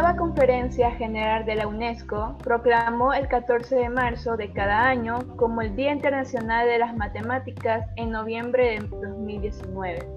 [0.00, 5.60] 40 Conferencia General de la UNESCO proclamó el 14 de marzo de cada año como
[5.60, 10.08] el Día Internacional de las Matemáticas en noviembre de 2019.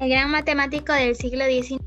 [0.00, 1.82] El gran matemático del siglo XIX,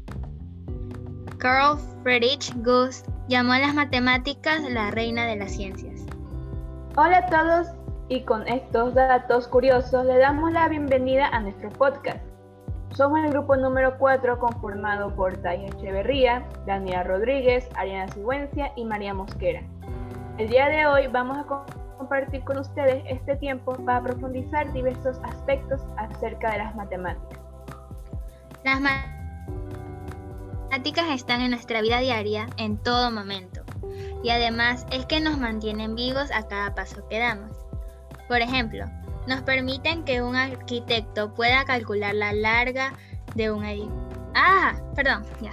[1.38, 6.02] Carl Friedrich Gauss, llamó a las matemáticas la reina de las ciencias.
[6.96, 7.68] Hola a todos
[8.08, 12.29] y con estos datos curiosos le damos la bienvenida a nuestro podcast.
[12.96, 19.14] Somos el grupo número 4 conformado por Taya Echeverría, Daniela Rodríguez, Ariana Sigüencia y María
[19.14, 19.62] Mosquera.
[20.38, 21.46] El día de hoy vamos a
[21.98, 27.40] compartir con ustedes este tiempo para profundizar diversos aspectos acerca de las matemáticas.
[28.66, 33.62] Las matemáticas están en nuestra vida diaria en todo momento
[34.24, 37.56] y además es que nos mantienen vivos a cada paso que damos.
[38.28, 38.86] Por ejemplo,
[39.30, 42.94] nos permiten que un arquitecto pueda calcular la larga
[43.36, 44.10] de un edificio.
[44.34, 45.52] Ah, perdón, ya.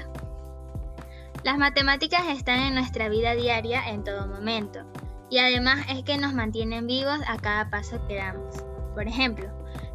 [1.44, 4.80] Las matemáticas están en nuestra vida diaria en todo momento
[5.28, 8.56] y además es que nos mantienen vivos a cada paso que damos.
[8.94, 9.46] Por ejemplo,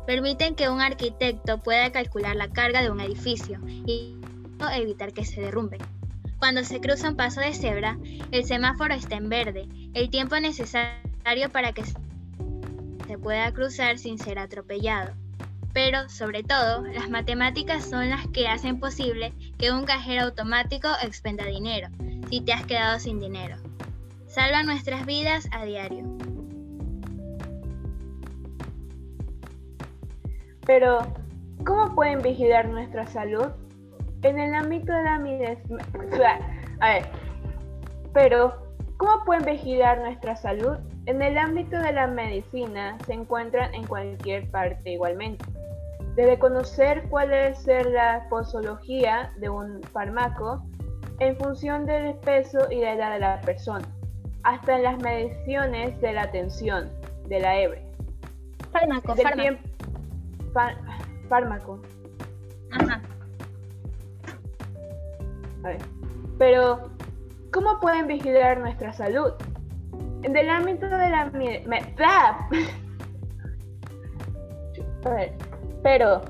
[0.05, 4.15] permiten que un arquitecto pueda calcular la carga de un edificio y
[4.75, 5.79] evitar que se derrumbe.
[6.37, 7.97] Cuando se cruza un paso de cebra,
[8.31, 11.83] el semáforo está en verde, el tiempo necesario para que
[13.11, 15.11] se pueda cruzar sin ser atropellado.
[15.73, 21.43] Pero, sobre todo, las matemáticas son las que hacen posible que un cajero automático expenda
[21.43, 21.89] dinero,
[22.29, 23.57] si te has quedado sin dinero.
[24.27, 26.05] Salva nuestras vidas a diario.
[30.65, 30.99] Pero,
[31.65, 33.47] ¿cómo pueden vigilar nuestra salud?
[34.21, 35.15] En el ámbito de la.
[36.79, 37.05] A ver,
[38.13, 40.77] pero, ¿cómo pueden vigilar nuestra salud?
[41.07, 45.43] En el ámbito de la medicina se encuentran en cualquier parte igualmente.
[46.15, 50.63] Desde conocer cuál debe ser la posología de un fármaco
[51.19, 53.87] en función del peso y la edad de la persona,
[54.43, 56.89] hasta en las mediciones de la tensión,
[57.27, 57.83] de la hebre.
[58.71, 59.59] Fármaco, fármaco.
[61.29, 61.81] fármaco.
[62.71, 63.01] Ajá.
[65.63, 65.81] A ver.
[66.37, 66.89] Pero,
[67.51, 69.33] ¿cómo pueden vigilar nuestra salud?
[70.23, 71.25] En el ámbito de la...
[71.25, 71.95] Me,
[75.03, 75.33] A ver,
[75.81, 76.21] pero,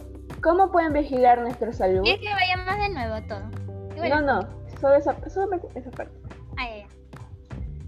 [0.42, 2.04] ¿cómo pueden vigilar nuestra salud?
[2.04, 3.42] ¿Quieres que vayamos de nuevo todo?
[4.10, 4.48] No, no,
[4.80, 6.18] solo esa, solo esa parte.
[6.58, 6.88] Ah, ya,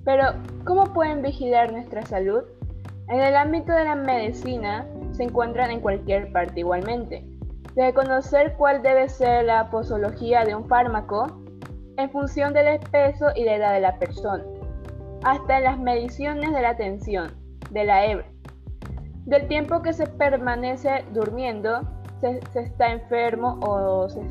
[0.03, 0.33] Pero,
[0.65, 2.43] ¿cómo pueden vigilar nuestra salud?
[3.07, 7.25] En el ámbito de la medicina se encuentran en cualquier parte igualmente.
[7.75, 11.41] De conocer cuál debe ser la posología de un fármaco
[11.97, 14.43] en función del peso y la edad de la persona
[15.23, 17.31] hasta las mediciones de la tensión,
[17.71, 18.33] de la hebre,
[19.25, 21.81] del tiempo que se permanece durmiendo,
[22.19, 24.21] se, está enfermo o se,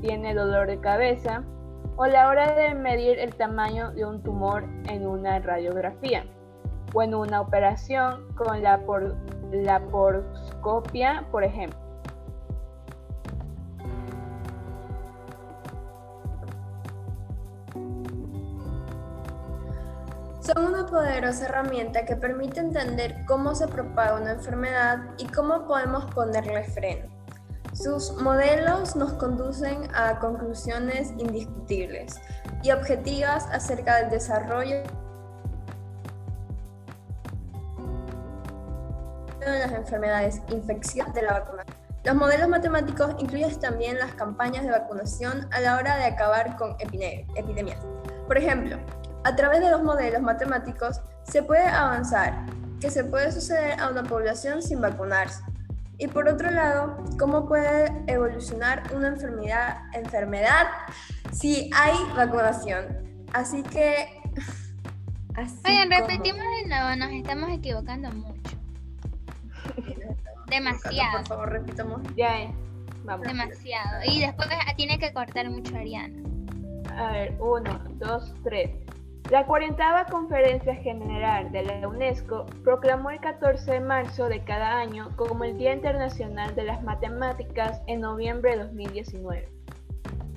[0.00, 1.42] tiene dolor de cabeza,
[1.96, 6.24] o la hora de medir el tamaño de un tumor en una radiografía,
[6.94, 9.16] o en una operación con la, por,
[9.50, 11.85] la poroscopia, por ejemplo.
[20.46, 26.04] Son una poderosa herramienta que permite entender cómo se propaga una enfermedad y cómo podemos
[26.14, 27.08] ponerle freno.
[27.72, 32.14] Sus modelos nos conducen a conclusiones indiscutibles
[32.62, 34.84] y objetivas acerca del desarrollo
[39.40, 41.76] de las enfermedades infecciosas de la vacunación.
[42.04, 46.76] Los modelos matemáticos incluyen también las campañas de vacunación a la hora de acabar con
[46.78, 47.80] epidemias.
[48.28, 48.78] Por ejemplo,
[49.26, 52.46] a través de los modelos matemáticos se puede avanzar
[52.80, 55.42] que se puede suceder a una población sin vacunarse.
[55.98, 60.68] Y por otro lado, cómo puede evolucionar una enfermedad, enfermedad
[61.32, 63.24] si hay vacunación.
[63.32, 64.20] Así que...
[65.34, 68.56] Así Oigan, repetimos de nuevo, nos estamos equivocando mucho.
[70.46, 71.18] Demasiado.
[71.18, 72.00] Por favor, repitamos.
[72.14, 72.54] Ya, eh.
[73.04, 73.26] Vamos.
[73.26, 74.04] Demasiado.
[74.06, 76.16] Y después tiene que cortar mucho Ariana.
[76.96, 78.85] A ver, uno, dos, tres.
[79.30, 85.10] La 40 Conferencia General de la UNESCO proclamó el 14 de marzo de cada año
[85.16, 89.48] como el Día Internacional de las Matemáticas en noviembre de 2019.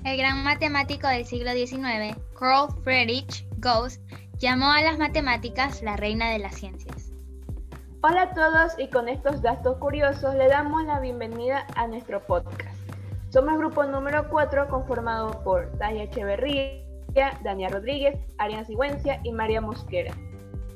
[0.04, 4.00] El gran matemático del siglo XIX, Carl Friedrich Gauss,
[4.38, 7.12] llamó a las matemáticas la reina de las ciencias.
[8.02, 12.76] Hola a todos y con estos datos curiosos le damos la bienvenida a nuestro podcast.
[13.28, 19.60] Somos el grupo número 4 conformado por Taya Echeverría, Daniela Rodríguez, Ariana Sigüencia y María
[19.60, 20.14] Mosquera.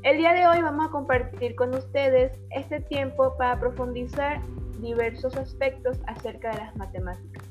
[0.02, 4.40] El día de hoy vamos a compartir con ustedes este tiempo para profundizar
[4.81, 7.44] diversos aspectos acerca de las matemáticas.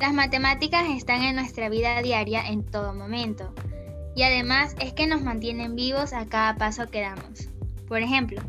[0.00, 3.54] Las matemáticas están en nuestra vida diaria en todo momento.
[4.14, 7.48] Y además es que nos mantienen vivos a cada paso que damos.
[7.86, 8.42] Por ejemplo,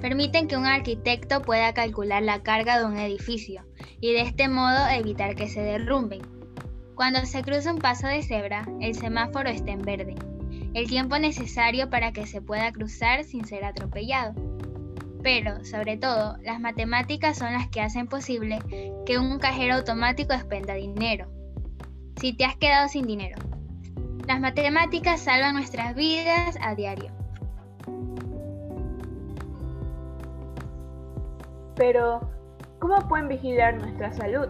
[0.00, 3.64] permiten que un arquitecto pueda calcular la carga de un edificio
[4.00, 6.37] y de este modo evitar que se derrumben.
[6.98, 10.16] Cuando se cruza un paso de cebra, el semáforo está en verde,
[10.74, 14.34] el tiempo necesario para que se pueda cruzar sin ser atropellado.
[15.22, 18.58] Pero, sobre todo, las matemáticas son las que hacen posible
[19.06, 21.30] que un cajero automático expenda dinero.
[22.20, 23.36] Si te has quedado sin dinero.
[24.26, 27.12] Las matemáticas salvan nuestras vidas a diario.
[31.76, 32.28] Pero,
[32.80, 34.48] ¿cómo pueden vigilar nuestra salud?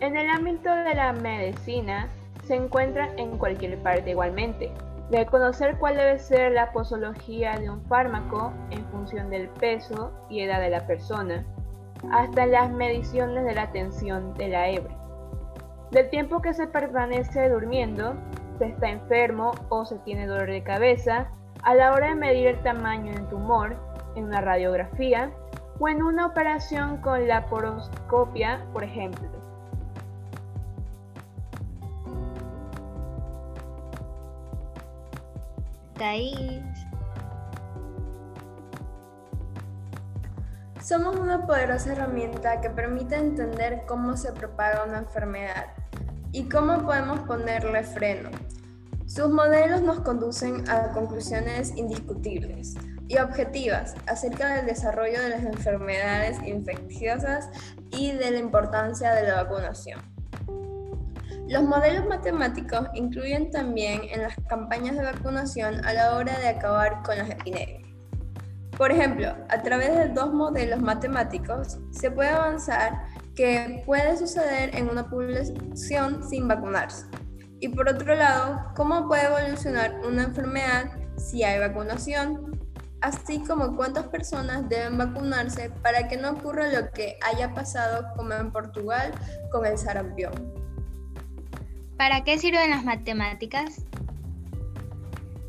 [0.00, 2.08] En el ámbito de la medicina,
[2.44, 4.70] se encuentran en cualquier parte igualmente
[5.10, 10.40] de conocer cuál debe ser la posología de un fármaco en función del peso y
[10.40, 11.44] edad de la persona,
[12.10, 14.94] hasta las mediciones de la tensión de la hebra.
[15.90, 18.14] Del tiempo que se permanece durmiendo,
[18.58, 21.28] se está enfermo o se tiene dolor de cabeza,
[21.62, 23.76] a la hora de medir el tamaño del tumor
[24.16, 25.30] en una radiografía
[25.78, 29.43] o en una operación con la poroscopia, por ejemplo.
[40.82, 45.66] Somos una poderosa herramienta que permite entender cómo se propaga una enfermedad
[46.32, 48.30] y cómo podemos ponerle freno.
[49.06, 52.74] Sus modelos nos conducen a conclusiones indiscutibles
[53.08, 57.48] y objetivas acerca del desarrollo de las enfermedades infecciosas
[57.90, 60.13] y de la importancia de la vacunación.
[61.48, 67.02] Los modelos matemáticos incluyen también en las campañas de vacunación a la hora de acabar
[67.02, 67.82] con las epidemias.
[68.78, 73.04] Por ejemplo, a través de dos modelos matemáticos se puede avanzar
[73.36, 77.06] que puede suceder en una población sin vacunarse.
[77.60, 82.58] Y por otro lado, cómo puede evolucionar una enfermedad si hay vacunación,
[83.02, 88.32] así como cuántas personas deben vacunarse para que no ocurra lo que haya pasado como
[88.32, 89.12] en Portugal
[89.52, 90.63] con el sarampión.
[91.96, 93.84] ¿Para qué sirven las matemáticas?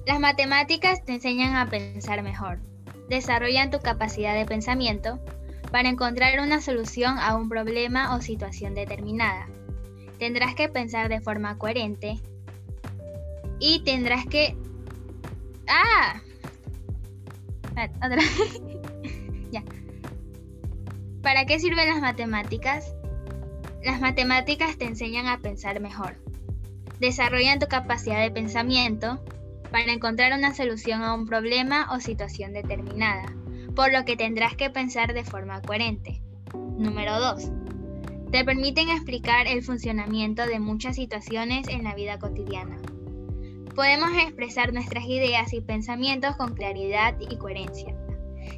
[0.06, 2.60] Las matemáticas te enseñan a pensar mejor,
[3.10, 5.20] desarrollan tu capacidad de pensamiento
[5.72, 9.48] para encontrar una solución a un problema o situación determinada.
[10.20, 12.20] Tendrás que pensar de forma coherente
[13.60, 14.56] y tendrás que...
[15.68, 16.22] ¡Ah!
[17.98, 18.22] Otra
[19.52, 19.64] ya.
[21.24, 22.94] ¿Para qué sirven las matemáticas?
[23.84, 26.16] Las matemáticas te enseñan a pensar mejor,
[27.00, 29.24] Desarrollan tu capacidad de pensamiento
[29.72, 33.26] para encontrar una solución a un problema o situación determinada,
[33.76, 36.22] por lo que tendrás que pensar de forma coherente.
[36.78, 37.52] Número 2.
[38.32, 42.78] Te permiten explicar el funcionamiento de muchas situaciones en la vida cotidiana.
[43.76, 47.94] Podemos expresar nuestras ideas y pensamientos con claridad y coherencia,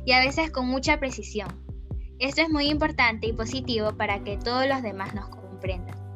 [0.06, 1.50] y a veces con mucha precisión.
[2.19, 6.06] Esto es muy importante y positivo para que todos los demás nos comprendan.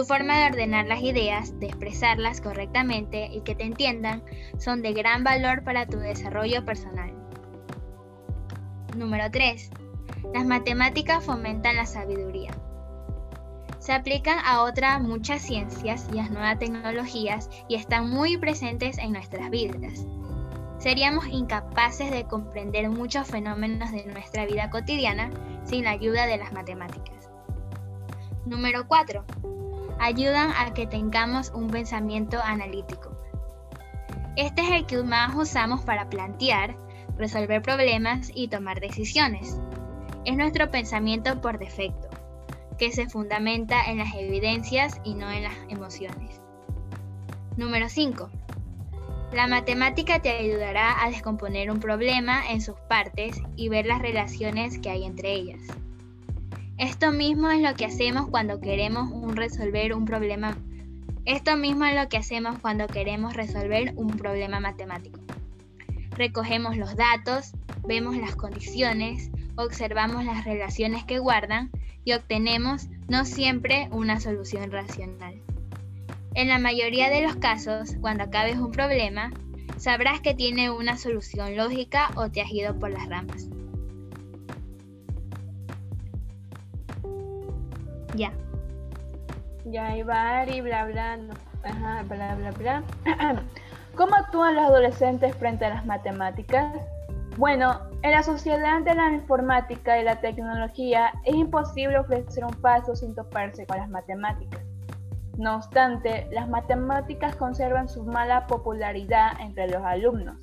[0.00, 4.22] Tu forma de ordenar las ideas, de expresarlas correctamente y que te entiendan
[4.58, 7.12] son de gran valor para tu desarrollo personal.
[8.96, 9.70] Número 3.
[10.32, 12.50] Las matemáticas fomentan la sabiduría.
[13.78, 19.12] Se aplican a otras muchas ciencias y a nuevas tecnologías y están muy presentes en
[19.12, 20.06] nuestras vidas.
[20.78, 25.28] Seríamos incapaces de comprender muchos fenómenos de nuestra vida cotidiana
[25.64, 27.28] sin la ayuda de las matemáticas.
[28.46, 29.26] Número 4
[30.00, 33.16] ayudan a que tengamos un pensamiento analítico.
[34.36, 36.76] Este es el que más usamos para plantear,
[37.18, 39.60] resolver problemas y tomar decisiones.
[40.24, 42.08] Es nuestro pensamiento por defecto,
[42.78, 46.40] que se fundamenta en las evidencias y no en las emociones.
[47.56, 48.30] Número 5.
[49.32, 54.78] La matemática te ayudará a descomponer un problema en sus partes y ver las relaciones
[54.78, 55.60] que hay entre ellas.
[56.80, 60.56] Esto mismo es lo que hacemos cuando queremos resolver un problema.
[61.26, 65.20] Esto mismo es lo que hacemos cuando queremos resolver un problema matemático.
[66.12, 67.52] Recogemos los datos,
[67.86, 71.70] vemos las condiciones, observamos las relaciones que guardan
[72.02, 75.34] y obtenemos no siempre una solución racional.
[76.34, 79.32] En la mayoría de los casos, cuando acabes un problema,
[79.76, 83.50] sabrás que tiene una solución lógica o te has ido por las ramas.
[88.14, 88.32] Ya.
[89.64, 91.18] Ya iba y bla bla,
[91.62, 92.82] ajá, bla bla bla.
[93.96, 96.74] ¿Cómo actúan los adolescentes frente a las matemáticas?
[97.36, 102.96] Bueno, en la sociedad de la informática y la tecnología es imposible ofrecer un paso
[102.96, 104.60] sin toparse con las matemáticas.
[105.36, 110.36] No obstante, las matemáticas conservan su mala popularidad entre los alumnos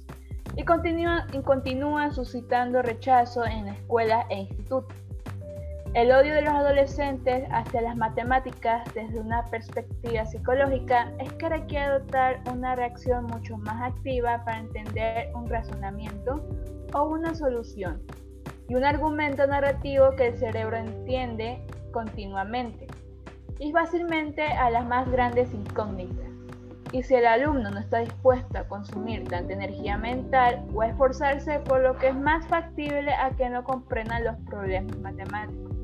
[0.55, 4.91] y continúan, suscitando rechazo en escuelas e institutos.
[5.97, 11.85] El odio de los adolescentes hacia las matemáticas desde una perspectiva psicológica es que requiere
[11.85, 16.47] adoptar una reacción mucho más activa para entender un razonamiento
[16.93, 18.03] o una solución
[18.69, 22.85] y un argumento narrativo que el cerebro entiende continuamente
[23.57, 26.29] y fácilmente a las más grandes incógnitas.
[26.91, 31.57] Y si el alumno no está dispuesto a consumir tanta energía mental o a esforzarse
[31.61, 35.76] por lo que es más factible a que no comprendan los problemas matemáticos.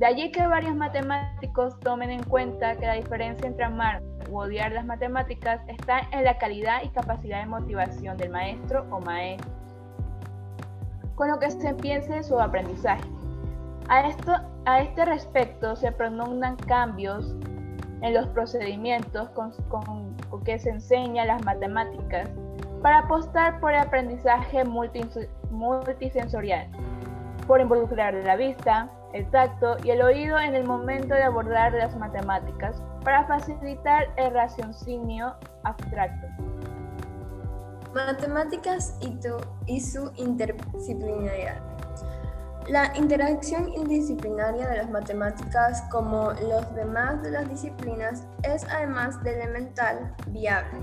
[0.00, 4.72] De allí que varios matemáticos tomen en cuenta que la diferencia entre amar u odiar
[4.72, 9.50] las matemáticas está en la calidad y capacidad de motivación del maestro o maestra,
[11.16, 13.04] con lo que se empiece su aprendizaje.
[13.90, 14.32] A, esto,
[14.64, 17.36] a este respecto se pronuncian cambios
[18.00, 19.52] en los procedimientos con,
[20.46, 22.30] que se enseña las matemáticas
[22.80, 26.68] para apostar por el aprendizaje multisensorial,
[27.46, 31.96] por involucrar la vista, el tacto y el oído en el momento de abordar las
[31.96, 36.26] matemáticas para facilitar el raciocinio abstracto.
[37.94, 38.96] Matemáticas
[39.66, 41.60] y, su interdisciplinaridad.
[42.68, 49.34] La interacción indisciplinaria de las matemáticas como los demás de las disciplinas es además de
[49.34, 50.78] elemental viable,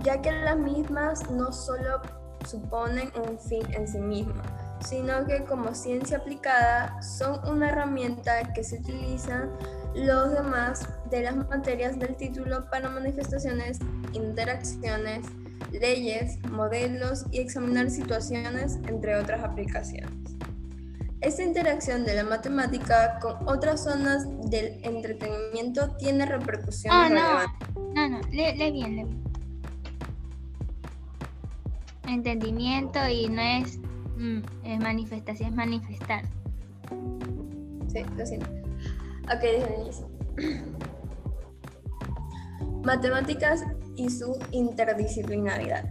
[0.00, 2.02] ya que las mismas no solo
[2.44, 4.42] suponen un fin en sí mismo,
[4.88, 9.50] sino que como ciencia aplicada son una herramienta que se utilizan
[9.94, 13.78] los demás de las materias del título para manifestaciones,
[14.12, 15.26] interacciones,
[15.70, 20.10] leyes, modelos y examinar situaciones, entre otras aplicaciones.
[21.20, 27.94] Esta interacción de la matemática con otras zonas del entretenimiento tiene repercusiones oh, no.
[27.94, 29.22] No, no, lee, bien, lee bien.
[32.08, 33.78] Entendimiento y no es,
[34.22, 36.24] mm, es manifestación, es manifestar.
[37.88, 38.46] Sí, lo siento.
[39.24, 39.44] Ok.
[42.84, 43.64] Matemáticas
[43.96, 45.90] y su interdisciplinaridad.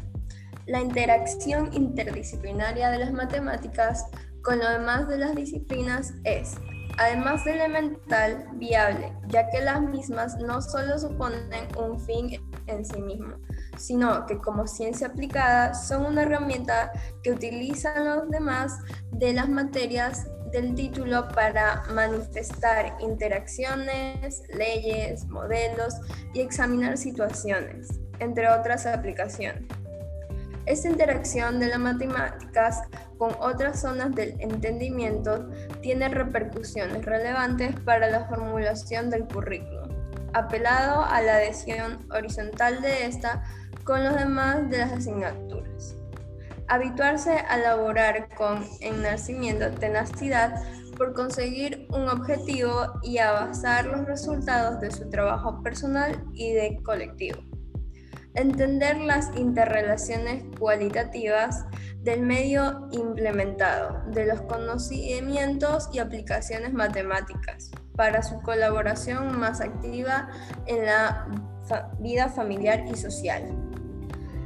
[0.65, 4.05] La interacción interdisciplinaria de las matemáticas
[4.41, 6.55] con lo demás de las disciplinas es,
[6.97, 13.01] además de elemental, viable, ya que las mismas no solo suponen un fin en sí
[13.01, 13.35] mismo,
[13.81, 16.91] sino que como ciencia aplicada son una herramienta
[17.23, 18.77] que utilizan los demás
[19.11, 25.95] de las materias del título para manifestar interacciones, leyes, modelos
[26.33, 29.63] y examinar situaciones, entre otras aplicaciones.
[30.65, 32.81] Esta interacción de las matemáticas
[33.17, 35.49] con otras zonas del entendimiento
[35.81, 39.87] tiene repercusiones relevantes para la formulación del currículo,
[40.33, 43.43] apelado a la adhesión horizontal de esta
[43.83, 45.95] con los demás de las asignaturas.
[46.67, 50.63] Habituarse a elaborar con enacimiento tenacidad
[50.97, 56.79] por conseguir un objetivo y a basar los resultados de su trabajo personal y de
[56.83, 57.41] colectivo
[58.35, 61.65] entender las interrelaciones cualitativas
[62.01, 70.29] del medio implementado, de los conocimientos y aplicaciones matemáticas, para su colaboración más activa
[70.65, 71.27] en la
[71.99, 73.70] vida familiar y social.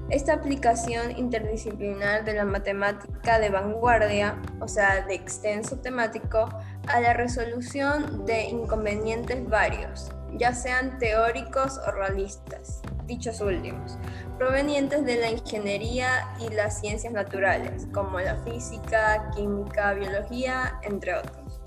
[0.10, 6.48] Esta aplicación interdisciplinar de la matemática de vanguardia, o sea, de extenso temático,
[6.88, 13.98] a la resolución de inconvenientes varios, ya sean teóricos o realistas dichos últimos,
[14.38, 21.62] provenientes de la ingeniería y las ciencias naturales, como la física, química, biología, entre otros.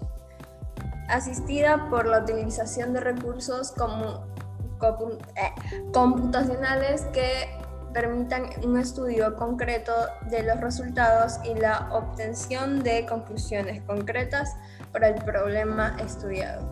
[1.09, 5.50] Asistida por la utilización de recursos eh,
[5.92, 7.49] computacionales que
[7.92, 9.92] permitan un estudio concreto
[10.30, 14.57] de los resultados y la obtención de conclusiones concretas
[14.92, 16.66] para el problema estudiado.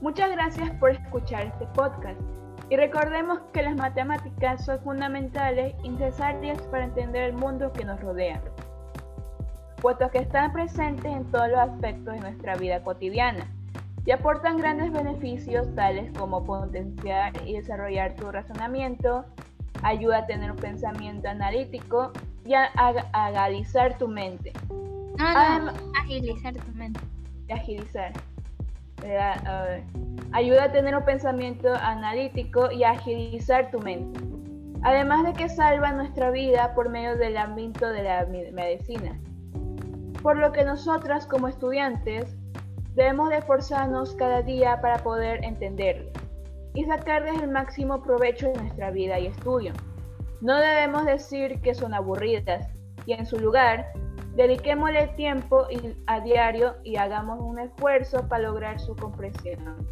[0.00, 2.20] Muchas gracias por escuchar este podcast
[2.68, 8.00] y recordemos que las matemáticas son fundamentales y necesarias para entender el mundo que nos
[8.00, 8.40] rodea,
[9.80, 13.55] puesto que están presentes en todos los aspectos de nuestra vida cotidiana
[14.06, 19.24] y aportan grandes beneficios tales como potenciar y desarrollar tu razonamiento,
[19.82, 22.12] ayuda a tener un pensamiento analítico
[22.44, 22.70] y a,
[23.12, 24.52] agilizar tu mente.
[26.00, 27.00] agilizar tu mente.
[27.52, 28.12] Agilizar.
[30.32, 34.20] Ayuda a tener un pensamiento analítico y a agilizar tu mente.
[34.82, 39.18] Además de que salva nuestra vida por medio del ámbito de la medicina.
[40.22, 42.36] Por lo que nosotras como estudiantes
[42.96, 46.14] Debemos de esforzarnos cada día para poder entenderlas
[46.72, 49.74] y sacarles el máximo provecho de nuestra vida y estudio.
[50.40, 52.66] No debemos decir que son aburridas
[53.04, 53.92] y en su lugar
[54.34, 55.66] dediquémosle tiempo
[56.06, 59.86] a diario y hagamos un esfuerzo para lograr su comprensión.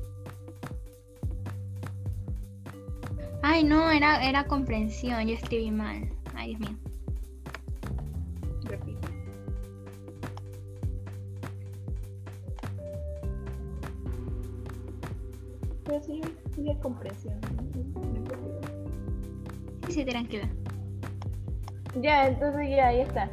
[3.43, 6.09] Ay, no, era, era comprensión, yo escribí mal.
[6.35, 6.79] Ay, Dios mío.
[15.95, 16.21] Pero sí,
[16.83, 17.35] comprensión.
[19.87, 20.49] Sí, sí, tranquila.
[22.01, 23.31] Ya, entonces ya, ahí está.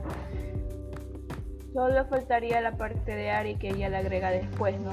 [1.73, 4.91] Solo faltaría la parte de Ari que ella le agrega después, ¿no?